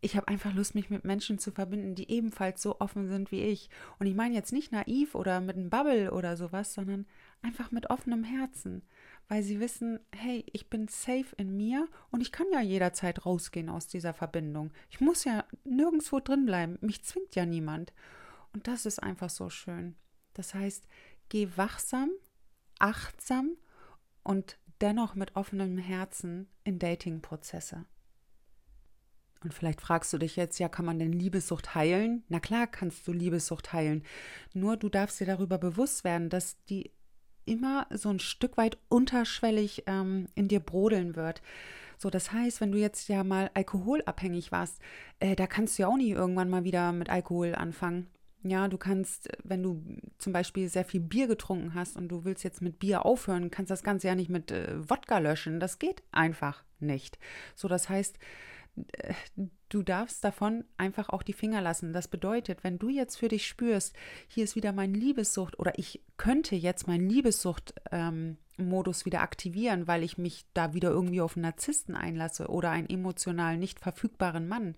[0.00, 3.42] Ich habe einfach Lust, mich mit Menschen zu verbinden, die ebenfalls so offen sind wie
[3.42, 3.70] ich.
[3.98, 7.06] Und ich meine jetzt nicht naiv oder mit einem Bubble oder sowas, sondern
[7.40, 8.82] einfach mit offenem Herzen,
[9.28, 13.68] weil sie wissen, hey, ich bin safe in mir und ich kann ja jederzeit rausgehen
[13.68, 14.72] aus dieser Verbindung.
[14.90, 16.78] Ich muss ja nirgendwo drin bleiben.
[16.80, 17.92] Mich zwingt ja niemand.
[18.52, 19.94] Und das ist einfach so schön.
[20.34, 20.86] Das heißt,
[21.28, 22.10] geh wachsam,
[22.78, 23.56] achtsam
[24.24, 27.86] und dennoch mit offenem Herzen in Dating-Prozesse.
[29.42, 32.22] Und vielleicht fragst du dich jetzt, ja, kann man denn Liebessucht heilen?
[32.28, 34.04] Na klar kannst du Liebessucht heilen.
[34.54, 36.92] Nur du darfst dir darüber bewusst werden, dass die
[37.44, 41.42] immer so ein Stück weit unterschwellig ähm, in dir brodeln wird.
[41.98, 44.80] So, das heißt, wenn du jetzt ja mal alkoholabhängig warst,
[45.18, 48.08] äh, da kannst du ja auch nie irgendwann mal wieder mit Alkohol anfangen.
[48.44, 49.82] Ja, du kannst, wenn du
[50.18, 53.70] zum Beispiel sehr viel Bier getrunken hast und du willst jetzt mit Bier aufhören, kannst
[53.70, 55.60] das Ganze ja nicht mit äh, Wodka löschen.
[55.60, 57.18] Das geht einfach nicht.
[57.54, 58.20] So, das heißt, äh,
[59.68, 61.92] du darfst davon einfach auch die Finger lassen.
[61.92, 63.94] Das bedeutet, wenn du jetzt für dich spürst,
[64.28, 70.02] hier ist wieder mein Liebessucht oder ich könnte jetzt meinen Liebessucht-Modus ähm, wieder aktivieren, weil
[70.02, 74.74] ich mich da wieder irgendwie auf einen Narzissten einlasse oder einen emotional nicht verfügbaren Mann.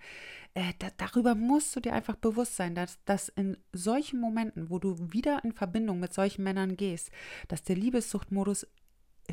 [0.55, 4.79] Äh, da, darüber musst du dir einfach bewusst sein, dass, dass in solchen Momenten, wo
[4.79, 7.11] du wieder in Verbindung mit solchen Männern gehst,
[7.49, 8.67] dass der Liebessucht-Modus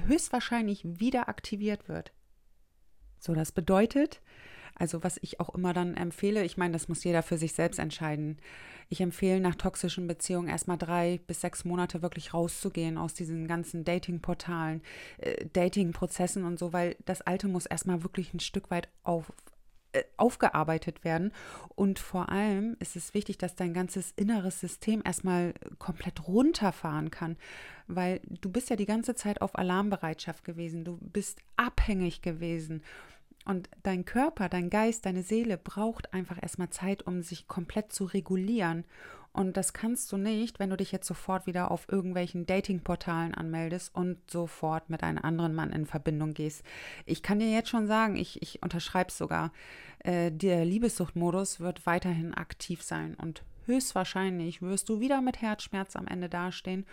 [0.06, 2.13] höchstwahrscheinlich wieder aktiviert wird.
[3.21, 4.19] So, das bedeutet,
[4.73, 7.77] also was ich auch immer dann empfehle, ich meine, das muss jeder für sich selbst
[7.77, 8.39] entscheiden.
[8.89, 13.84] Ich empfehle nach toxischen Beziehungen erstmal drei bis sechs Monate wirklich rauszugehen aus diesen ganzen
[13.86, 14.81] Dating-Portalen,
[15.19, 19.31] äh, Dating-Prozessen und so, weil das Alte muss erstmal wirklich ein Stück weit auf,
[20.17, 21.32] aufgearbeitet werden.
[21.75, 27.38] Und vor allem ist es wichtig, dass dein ganzes inneres System erstmal komplett runterfahren kann,
[27.88, 32.84] weil du bist ja die ganze Zeit auf Alarmbereitschaft gewesen, du bist abhängig gewesen
[33.45, 38.06] und dein Körper, dein Geist, deine Seele braucht einfach erstmal Zeit, um sich komplett zu
[38.06, 38.86] regulieren.
[39.34, 43.96] Und das kannst du nicht, wenn du dich jetzt sofort wieder auf irgendwelchen Datingportalen anmeldest
[43.96, 46.63] und sofort mit einem anderen Mann in Verbindung gehst.
[47.06, 49.54] Ich kann dir jetzt schon sagen, ich, ich unterschreibe es sogar,
[50.00, 56.08] äh, der Liebessuchtmodus wird weiterhin aktiv sein und höchstwahrscheinlich wirst du wieder mit Herzschmerz am
[56.08, 56.86] Ende dastehen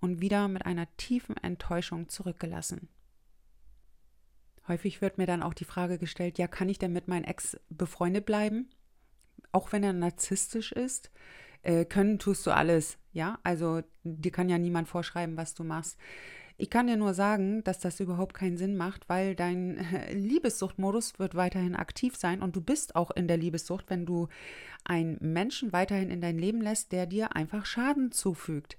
[0.00, 2.88] und wieder mit einer tiefen Enttäuschung zurückgelassen.
[4.68, 7.58] Häufig wird mir dann auch die Frage gestellt, ja, kann ich denn mit meinem Ex
[7.70, 8.68] befreundet bleiben?
[9.52, 11.10] Auch wenn er narzisstisch ist?
[11.62, 13.38] Äh, können tust du alles, ja?
[13.42, 15.98] Also dir kann ja niemand vorschreiben, was du machst.
[16.58, 19.78] Ich kann dir nur sagen, dass das überhaupt keinen Sinn macht, weil dein
[20.12, 24.28] Liebessuchtmodus wird weiterhin aktiv sein und du bist auch in der Liebessucht, wenn du
[24.84, 28.78] einen Menschen weiterhin in dein Leben lässt, der dir einfach Schaden zufügt,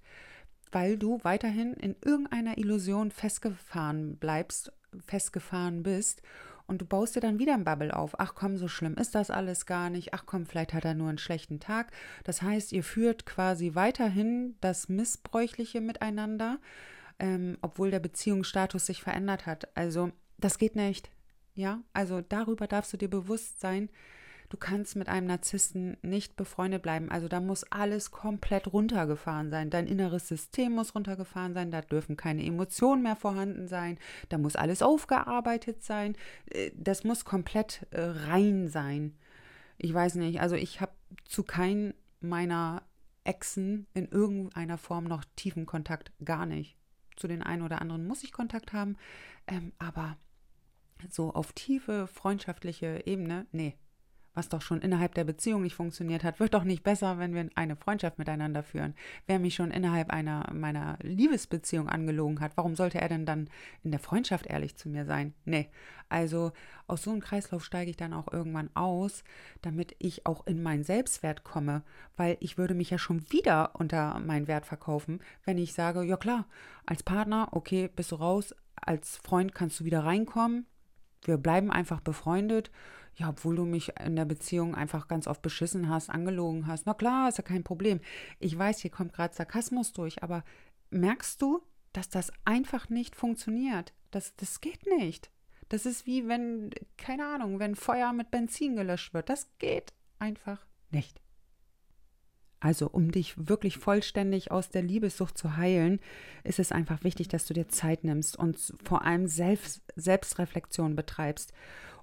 [0.71, 4.71] weil du weiterhin in irgendeiner Illusion festgefahren bleibst
[5.05, 6.21] festgefahren bist
[6.67, 8.19] und du baust dir dann wieder ein Bubble auf.
[8.19, 10.13] Ach komm, so schlimm ist das alles gar nicht.
[10.13, 11.91] Ach komm, vielleicht hat er nur einen schlechten Tag.
[12.23, 16.59] Das heißt, ihr führt quasi weiterhin das Missbräuchliche miteinander,
[17.19, 19.75] ähm, obwohl der Beziehungsstatus sich verändert hat.
[19.75, 21.09] Also das geht nicht.
[21.55, 23.89] Ja, also darüber darfst du dir bewusst sein,
[24.49, 27.11] Du kannst mit einem Narzissten nicht befreundet bleiben.
[27.11, 29.69] Also da muss alles komplett runtergefahren sein.
[29.69, 31.69] Dein inneres System muss runtergefahren sein.
[31.69, 33.97] Da dürfen keine Emotionen mehr vorhanden sein.
[34.29, 36.15] Da muss alles aufgearbeitet sein.
[36.49, 39.17] Äh, das muss komplett äh, rein sein.
[39.77, 40.39] Ich weiß nicht.
[40.39, 40.93] Also ich habe
[41.25, 42.83] zu keinem meiner
[43.25, 46.13] Exen in irgendeiner Form noch tiefen Kontakt.
[46.23, 46.77] Gar nicht.
[47.17, 48.95] Zu den einen oder anderen muss ich Kontakt haben.
[49.45, 50.17] Ähm, aber
[51.09, 53.75] so auf tiefe freundschaftliche Ebene, nee,
[54.37, 57.49] was doch schon innerhalb der Beziehung nicht funktioniert hat, wird doch nicht besser, wenn wir
[57.55, 58.93] eine Freundschaft miteinander führen.
[59.25, 63.49] Wer mich schon innerhalb einer meiner Liebesbeziehung angelogen hat, warum sollte er denn dann
[63.83, 65.33] in der Freundschaft ehrlich zu mir sein?
[65.45, 65.69] Nee.
[66.07, 66.51] Also
[66.85, 69.23] aus so einem Kreislauf steige ich dann auch irgendwann aus,
[69.63, 71.81] damit ich auch in meinen Selbstwert komme,
[72.15, 76.15] weil ich würde mich ja schon wieder unter meinen Wert verkaufen, wenn ich sage, ja
[76.15, 76.45] klar,
[76.85, 80.67] als Partner, okay, bist du raus, als Freund kannst du wieder reinkommen,
[81.25, 82.71] wir bleiben einfach befreundet
[83.17, 86.85] ja, obwohl du mich in der Beziehung einfach ganz oft beschissen hast, angelogen hast.
[86.85, 87.99] Na klar, ist ja kein Problem.
[88.39, 90.43] Ich weiß, hier kommt gerade Sarkasmus durch, aber
[90.91, 91.61] merkst du,
[91.93, 93.93] dass das einfach nicht funktioniert?
[94.11, 95.31] Das, das geht nicht.
[95.67, 99.29] Das ist wie wenn, keine Ahnung, wenn Feuer mit Benzin gelöscht wird.
[99.29, 101.19] Das geht einfach nicht.
[102.59, 105.99] Also, um dich wirklich vollständig aus der Liebessucht zu heilen,
[106.43, 111.53] ist es einfach wichtig, dass du dir Zeit nimmst und vor allem Selbst, Selbstreflexion betreibst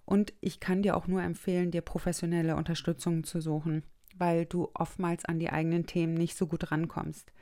[0.04, 3.84] und ich kann dir auch nur empfehlen, dir professionelle Unterstützung zu suchen,
[4.16, 7.32] weil du oftmals an die eigenen Themen nicht so gut rankommst.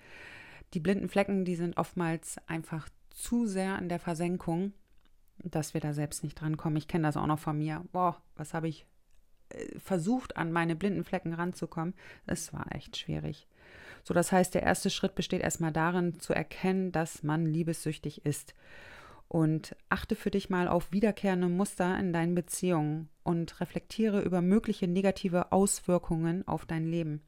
[0.75, 4.73] Die blinden Flecken, die sind oftmals einfach zu sehr in der Versenkung,
[5.39, 6.77] dass wir da selbst nicht drankommen.
[6.77, 7.85] Ich kenne das auch noch von mir.
[7.93, 8.87] Boah, was habe ich
[9.51, 11.95] äh, versucht, an meine blinden Flecken ranzukommen?
[12.27, 13.49] Es war echt schwierig.
[14.05, 18.55] So, das heißt, der erste Schritt besteht erstmal darin, zu erkennen, dass man liebessüchtig ist
[19.33, 24.87] und achte für dich mal auf wiederkehrende Muster in deinen Beziehungen und reflektiere über mögliche
[24.87, 27.23] negative Auswirkungen auf dein Leben.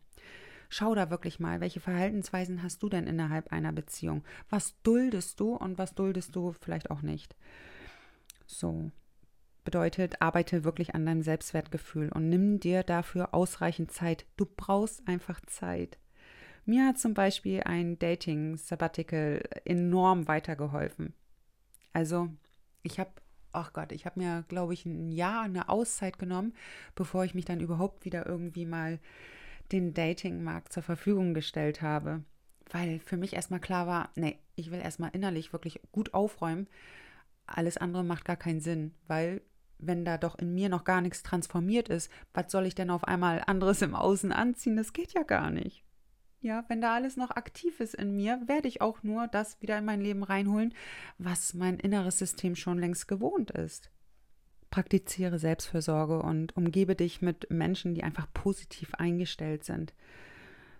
[0.68, 4.22] Schau da wirklich mal, welche Verhaltensweisen hast du denn innerhalb einer Beziehung?
[4.50, 7.34] Was duldest du und was duldest du vielleicht auch nicht?
[8.44, 8.90] So
[9.64, 14.26] bedeutet, arbeite wirklich an deinem Selbstwertgefühl und nimm dir dafür ausreichend Zeit.
[14.36, 15.96] Du brauchst einfach Zeit.
[16.66, 21.14] Mir hat zum Beispiel ein Dating-Sabbatical enorm weitergeholfen.
[21.94, 22.28] Also
[22.82, 23.10] ich habe,
[23.52, 26.52] ach Gott, ich habe mir, glaube ich, ein Jahr eine Auszeit genommen,
[26.94, 28.98] bevor ich mich dann überhaupt wieder irgendwie mal
[29.72, 32.22] den Datingmarkt zur Verfügung gestellt habe.
[32.70, 36.68] Weil für mich erstmal klar war, nee, ich will erstmal innerlich wirklich gut aufräumen.
[37.46, 39.40] Alles andere macht gar keinen Sinn, weil
[39.78, 43.04] wenn da doch in mir noch gar nichts transformiert ist, was soll ich denn auf
[43.04, 44.76] einmal anderes im Außen anziehen?
[44.76, 45.83] Das geht ja gar nicht.
[46.44, 49.78] Ja, wenn da alles noch aktiv ist in mir, werde ich auch nur das wieder
[49.78, 50.74] in mein Leben reinholen,
[51.16, 53.90] was mein inneres System schon längst gewohnt ist.
[54.68, 59.94] Praktiziere Selbstfürsorge und umgebe dich mit Menschen, die einfach positiv eingestellt sind.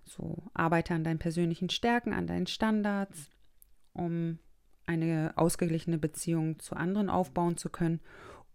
[0.04, 3.30] So, arbeite an deinen persönlichen Stärken, an deinen Standards,
[3.94, 4.38] um
[4.84, 8.00] eine ausgeglichene Beziehung zu anderen aufbauen zu können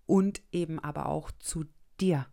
[0.05, 1.65] und eben aber auch zu
[1.99, 2.27] dir.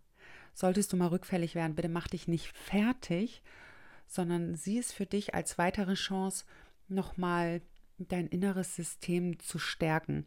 [0.53, 3.43] Solltest du mal rückfällig werden, bitte mach dich nicht fertig,
[4.07, 6.45] sondern sieh es für dich als weitere Chance,
[6.89, 7.63] nochmal
[7.99, 10.27] dein inneres System zu stärken.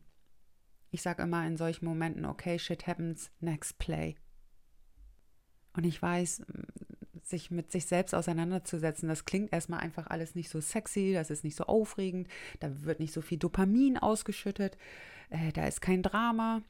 [0.91, 4.15] Ich sage immer in solchen Momenten, okay, shit happens, next play.
[5.73, 6.41] Und ich weiß,
[7.23, 11.43] sich mit sich selbst auseinanderzusetzen, das klingt erstmal einfach alles nicht so sexy, das ist
[11.43, 12.27] nicht so aufregend,
[12.59, 14.77] da wird nicht so viel Dopamin ausgeschüttet,
[15.30, 16.63] äh, da ist kein Drama,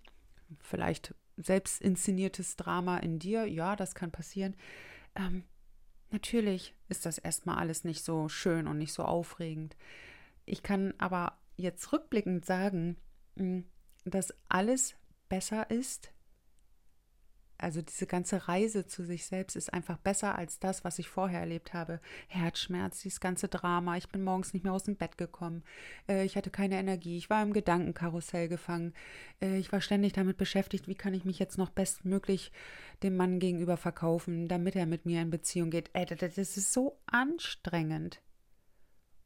[0.61, 4.55] vielleicht selbst inszeniertes Drama in dir, ja, das kann passieren.
[5.15, 5.43] Ähm,
[6.11, 9.75] natürlich ist das erstmal alles nicht so schön und nicht so aufregend.
[10.45, 12.97] Ich kann aber jetzt rückblickend sagen,
[13.35, 13.63] mh,
[14.05, 14.95] dass alles
[15.27, 16.11] besser ist.
[17.59, 21.41] Also diese ganze Reise zu sich selbst ist einfach besser als das, was ich vorher
[21.41, 21.99] erlebt habe.
[22.27, 23.97] Herzschmerz, dieses ganze Drama.
[23.97, 25.63] Ich bin morgens nicht mehr aus dem Bett gekommen.
[26.07, 27.17] Äh, ich hatte keine Energie.
[27.17, 28.93] Ich war im Gedankenkarussell gefangen.
[29.41, 32.51] Äh, ich war ständig damit beschäftigt, wie kann ich mich jetzt noch bestmöglich
[33.03, 35.89] dem Mann gegenüber verkaufen, damit er mit mir in Beziehung geht.
[35.93, 38.21] Ey, das ist so anstrengend.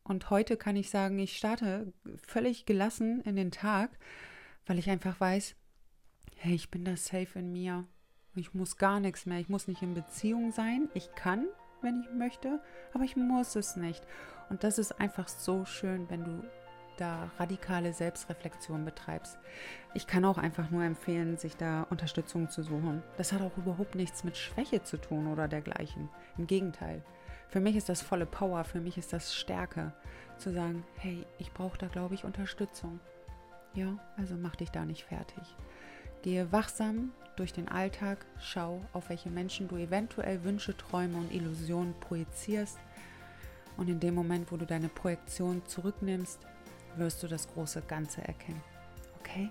[0.03, 1.93] Und heute kann ich sagen, ich starte
[2.27, 3.97] völlig gelassen in den Tag
[4.65, 5.55] weil ich einfach weiß,
[6.38, 7.86] hey, ich bin da safe in mir.
[8.36, 9.39] Ich muss gar nichts mehr.
[9.39, 10.89] Ich muss nicht in Beziehung sein.
[10.93, 11.45] Ich kann,
[11.81, 12.59] wenn ich möchte,
[12.93, 14.03] aber ich muss es nicht.
[14.49, 16.43] Und das ist einfach so schön, wenn du
[16.97, 19.38] da radikale Selbstreflexion betreibst.
[19.93, 23.03] Ich kann auch einfach nur empfehlen, sich da Unterstützung zu suchen.
[23.17, 26.09] Das hat auch überhaupt nichts mit Schwäche zu tun oder dergleichen.
[26.38, 27.03] Im Gegenteil.
[27.49, 29.93] Für mich ist das volle Power, für mich ist das Stärke,
[30.38, 32.99] zu sagen, hey, ich brauche da, glaube ich, Unterstützung.
[33.75, 35.55] Ja, also mach dich da nicht fertig.
[36.24, 41.93] Gehe wachsam durch den Alltag, schau, auf welche Menschen du eventuell Wünsche, Träume und Illusionen
[41.99, 42.78] projizierst.
[43.76, 46.39] Und in dem Moment, wo du deine Projektion zurücknimmst,
[46.95, 48.61] wirst du das große Ganze erkennen.
[49.19, 49.49] Okay?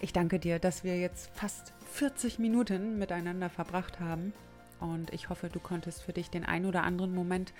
[0.00, 4.32] Ich danke dir, dass wir jetzt fast 40 Minuten miteinander verbracht haben.
[4.80, 7.52] Und ich hoffe, du konntest für dich den ein oder anderen Moment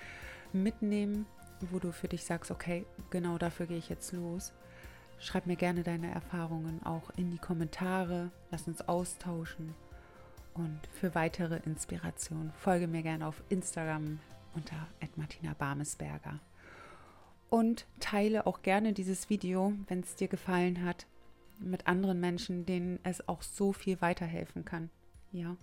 [0.51, 1.27] mitnehmen,
[1.71, 4.51] wo du für dich sagst, okay, genau dafür gehe ich jetzt los.
[5.19, 8.31] Schreib mir gerne deine Erfahrungen auch in die Kommentare.
[8.51, 9.73] Lass uns austauschen.
[10.53, 14.19] Und für weitere Inspiration folge mir gerne auf Instagram
[14.53, 16.39] unter Martina Barmesberger.
[17.49, 21.07] Und teile auch gerne dieses Video, wenn es dir gefallen hat,
[21.59, 24.89] mit anderen Menschen, denen es auch so viel weiterhelfen kann.
[25.31, 25.57] Ja.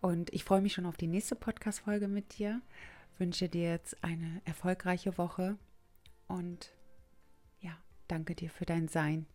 [0.00, 2.60] Und ich freue mich schon auf die nächste Podcast-Folge mit dir.
[3.18, 5.56] Wünsche dir jetzt eine erfolgreiche Woche
[6.28, 6.70] und
[8.08, 9.26] Danke dir für dein Sein.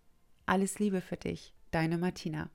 [0.46, 2.50] Alles Liebe für dich, deine Martina.